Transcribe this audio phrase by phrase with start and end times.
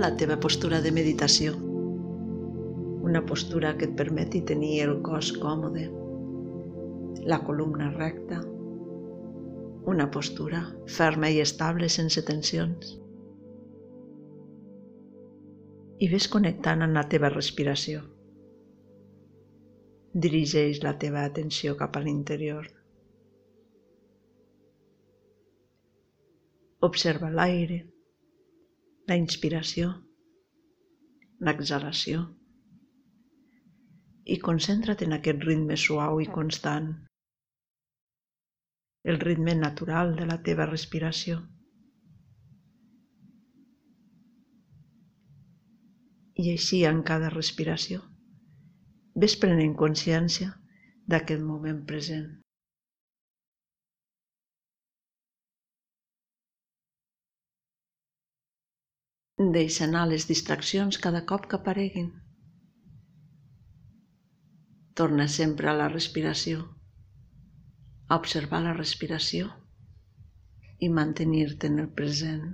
[0.00, 1.52] la teva postura de meditació.
[3.08, 5.82] Una postura que et permeti tenir el cos còmode,
[7.32, 8.38] la columna recta,
[9.92, 10.62] una postura
[10.96, 12.94] ferma i estable sense tensions.
[16.00, 18.00] I ves connectant amb la teva respiració.
[20.14, 22.72] Dirigeix la teva atenció cap a l'interior.
[26.80, 27.82] Observa l'aire,
[29.10, 29.86] la inspiració,
[31.46, 32.20] l'exhalació
[34.34, 36.86] i concentra't en aquest ritme suau i constant,
[39.12, 41.40] el ritme natural de la teva respiració.
[46.44, 48.04] I així en cada respiració
[49.24, 50.52] ves prenent consciència
[51.10, 52.28] d'aquest moment present.
[59.40, 62.08] Deixa anar les distraccions cada cop que apareguin.
[65.00, 66.66] Torna sempre a la respiració,
[68.08, 69.48] a observar la respiració
[70.78, 72.44] i mantenir-te en el present.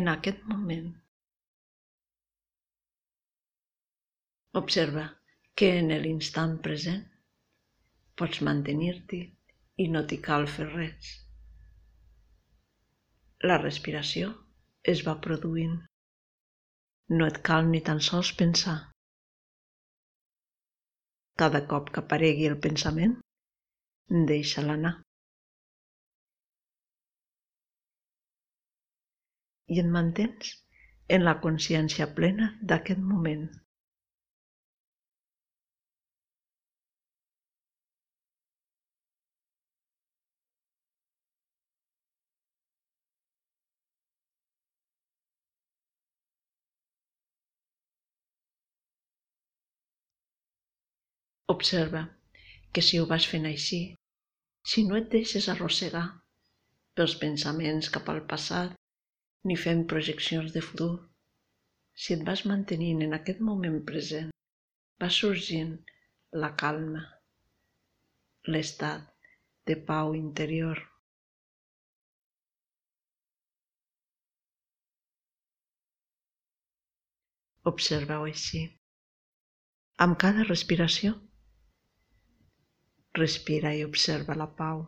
[0.00, 0.88] En aquest moment,
[4.62, 5.06] observa
[5.54, 7.04] que en l'instant present
[8.16, 9.22] pots mantenir-t'hi
[9.84, 11.14] i no t'hi cal fer res
[13.44, 14.28] la respiració
[14.92, 15.74] es va produint.
[17.18, 18.76] No et cal ni tan sols pensar.
[21.42, 23.18] Cada cop que aparegui el pensament,
[24.30, 24.94] deixa-la anar.
[29.68, 30.54] I et mantens
[31.16, 33.46] en la consciència plena d'aquest moment.
[51.52, 52.00] Observa
[52.72, 53.78] que si ho vas fent així,
[54.70, 56.06] si no et deixes arrossegar
[56.98, 58.72] pels pensaments cap al passat
[59.46, 60.94] ni fent projeccions de futur,
[62.04, 64.32] si et vas mantenint en aquest moment present,
[65.02, 65.70] va sorgint
[66.44, 67.02] la calma,
[68.50, 69.06] l'estat
[69.70, 70.82] de pau interior.
[77.72, 78.64] Observa-ho així.
[80.04, 81.14] Amb cada respiració
[83.16, 84.82] Respira i observa la pau.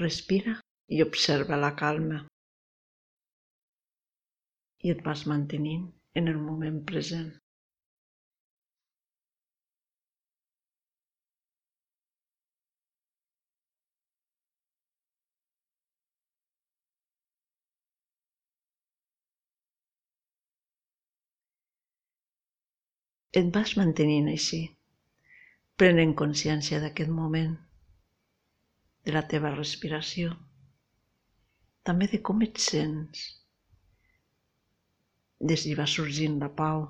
[0.00, 0.54] Respira
[0.96, 2.22] i observa la calma.
[4.86, 5.84] I et vas mantenint
[6.20, 7.30] en el moment present.
[23.40, 24.62] Et vas mantenint així
[25.82, 27.54] prenent consciència d'aquest moment,
[29.02, 30.28] de la teva respiració,
[31.88, 33.22] també de com et sents,
[35.52, 36.84] de si va sorgint la pau.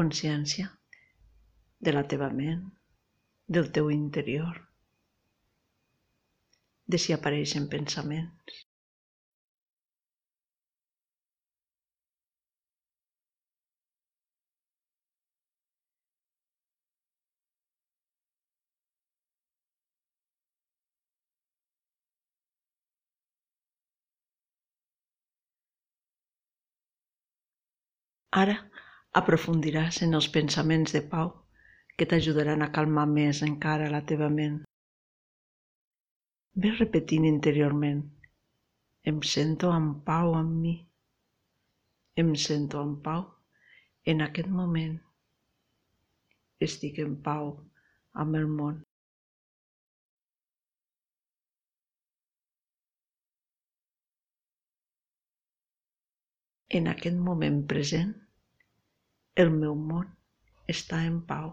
[0.00, 0.68] Consciència
[1.88, 2.68] de la teva ment,
[3.48, 4.60] del teu interior,
[6.84, 8.63] de si apareixen pensaments.
[28.40, 28.54] Ara
[29.18, 31.28] aprofundiràs en els pensaments de pau
[31.98, 34.56] que t'ajudaran a calmar més encara la teva ment.
[36.64, 38.00] Ves repetint interiorment.
[39.12, 40.72] Em sento en pau amb mi.
[42.22, 43.22] Em sento en pau
[44.14, 44.98] en aquest moment.
[46.68, 47.54] Estic en pau
[48.24, 48.82] amb el món.
[56.74, 58.14] En aquest moment present
[59.42, 60.10] el meu món
[60.74, 61.48] està en pau.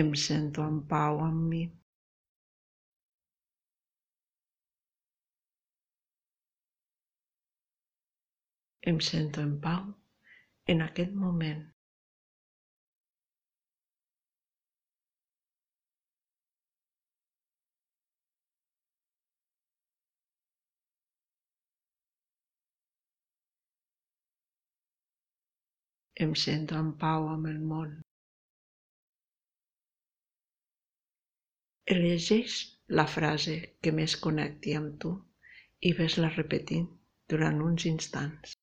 [0.00, 1.62] Em sento en pau amb mi.
[8.92, 9.90] Em sento en pau
[10.74, 11.68] en aquest moment.
[26.26, 27.92] Em sento en pau amb el món.
[31.96, 32.56] Elegeix
[33.00, 35.12] la frase que més connecti amb tu
[35.90, 36.88] i ves-la repetint
[37.34, 38.59] durant uns instants.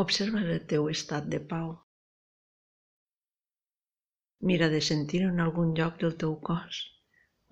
[0.00, 1.70] Observa el teu estat de pau.
[4.50, 6.78] Mira de sentir en algun lloc del teu cos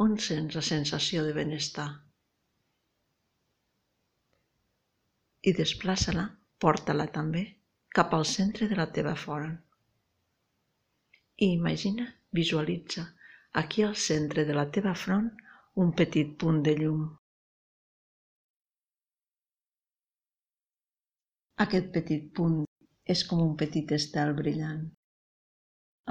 [0.04, 1.88] on sents la sensació de benestar.
[5.50, 6.28] I desplaça-la,
[6.62, 7.44] porta-la també
[7.98, 9.58] cap al centre de la teva front.
[11.44, 13.08] I imagina, visualitza
[13.64, 15.31] aquí al centre de la teva front
[15.84, 17.06] un petit punt de llum.
[21.64, 22.56] Aquest petit punt
[23.12, 24.80] és com un petit estel brillant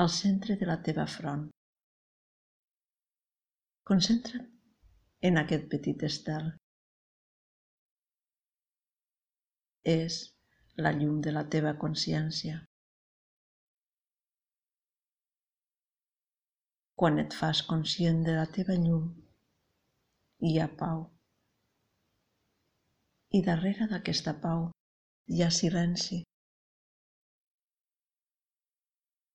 [0.03, 1.43] al centre de la teva front.
[3.89, 4.47] Concentra't
[5.29, 6.47] en aquest petit estel.
[9.93, 10.17] És
[10.85, 12.55] la llum de la teva consciència.
[17.03, 19.05] Quan et fas conscient de la teva llum,
[20.49, 21.05] hi ha pau.
[23.37, 24.65] I darrere d'aquesta pau
[25.27, 26.19] hi ha silenci.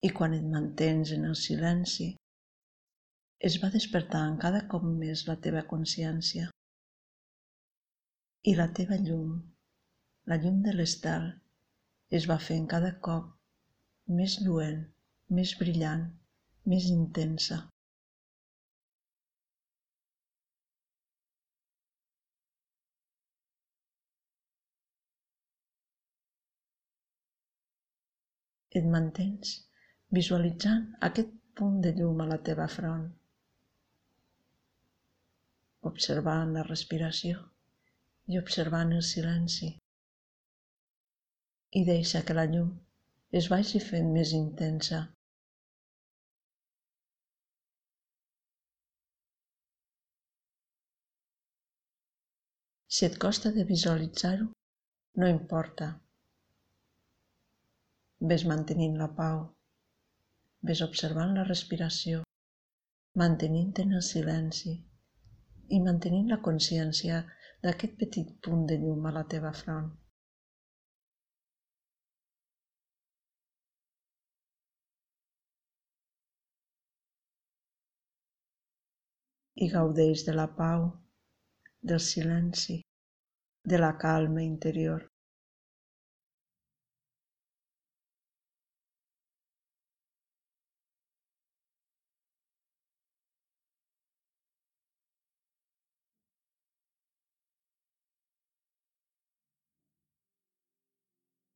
[0.07, 2.07] I quan et mantens en el silenci,
[3.49, 6.47] es va despertant cada cop més la teva consciència
[8.53, 9.35] i la teva llum,
[10.31, 11.27] la llum de l'estel,
[12.21, 13.35] es va fent cada cop
[14.21, 14.81] més lluent,
[15.41, 16.07] més brillant,
[16.73, 17.65] més intensa.
[28.79, 29.55] Et mantens
[30.19, 33.07] visualitzant aquest punt de llum a la teva front,
[35.91, 37.41] observant la respiració
[38.33, 39.71] i observant el silenci.
[41.81, 42.71] I deixa que la llum
[43.41, 45.01] es vagi fent més intensa.
[52.99, 54.47] Si et costa de visualitzar-ho,
[55.23, 55.93] no importa,
[58.29, 59.39] Ves mantenint la pau,
[60.69, 62.19] ves observant la respiració,
[63.21, 64.73] mantenint en el silenci
[65.77, 67.23] i mantenint la consciència
[67.63, 69.89] d'aquest petit punt de llum a la teva front.
[79.65, 80.85] I gaudeix de la pau,
[81.93, 82.83] del silenci,
[83.65, 85.09] de la calma interior.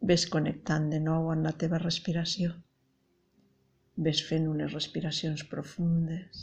[0.08, 2.50] Ves connectant de nou amb la teva respiració.
[4.06, 6.42] Ves fent unes respiracions profundes.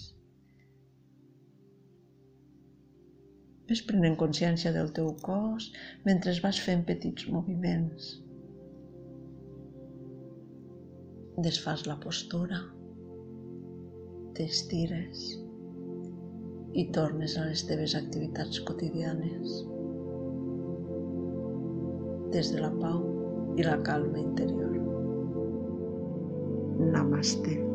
[3.70, 5.68] Ves prenent consciència del teu cos
[6.08, 8.10] mentre vas fent petits moviments.
[11.46, 12.64] Desfas la postura,
[14.40, 15.30] t'estires
[16.74, 19.62] i tornes a les teves activitats quotidianes.
[22.34, 23.11] Des de la pau
[23.56, 24.72] y la calma interior.
[26.80, 27.72] Namaste.